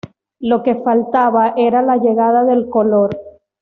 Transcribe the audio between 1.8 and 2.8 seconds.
la llegada del